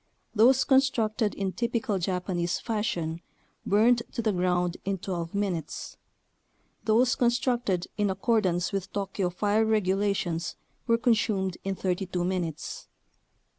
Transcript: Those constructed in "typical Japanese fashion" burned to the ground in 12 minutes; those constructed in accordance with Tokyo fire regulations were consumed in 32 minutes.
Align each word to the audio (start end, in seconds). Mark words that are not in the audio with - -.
Those 0.33 0.63
constructed 0.63 1.35
in 1.35 1.51
"typical 1.51 1.99
Japanese 1.99 2.59
fashion" 2.59 3.21
burned 3.67 4.01
to 4.13 4.23
the 4.23 4.31
ground 4.31 4.77
in 4.83 4.97
12 4.97 5.35
minutes; 5.35 5.95
those 6.85 7.13
constructed 7.13 7.85
in 7.99 8.09
accordance 8.09 8.71
with 8.71 8.91
Tokyo 8.91 9.29
fire 9.29 9.63
regulations 9.63 10.55
were 10.87 10.97
consumed 10.97 11.57
in 11.63 11.75
32 11.75 12.23
minutes. 12.23 12.87